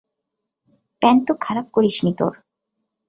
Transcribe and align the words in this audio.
Pant 1.01 1.21
তো 1.27 1.33
খারাপ 1.41 1.65
করিসনি 1.73 2.11
তোর। 2.17 2.33